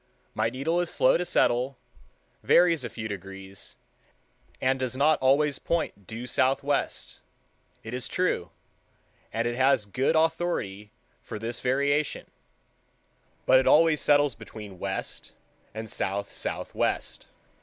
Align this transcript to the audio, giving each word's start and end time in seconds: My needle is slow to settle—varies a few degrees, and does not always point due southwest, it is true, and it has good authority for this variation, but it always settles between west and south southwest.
My 0.33 0.49
needle 0.49 0.79
is 0.81 0.89
slow 0.89 1.15
to 1.17 1.23
settle—varies 1.25 2.83
a 2.83 2.89
few 2.89 3.07
degrees, 3.07 3.75
and 4.59 4.79
does 4.79 4.95
not 4.97 5.19
always 5.19 5.59
point 5.59 6.07
due 6.07 6.25
southwest, 6.25 7.19
it 7.83 7.93
is 7.93 8.07
true, 8.07 8.49
and 9.31 9.47
it 9.47 9.55
has 9.55 9.85
good 9.85 10.15
authority 10.15 10.89
for 11.21 11.37
this 11.37 11.59
variation, 11.61 12.25
but 13.45 13.59
it 13.59 13.67
always 13.67 14.01
settles 14.01 14.33
between 14.33 14.79
west 14.79 15.33
and 15.71 15.87
south 15.87 16.33
southwest. 16.33 17.27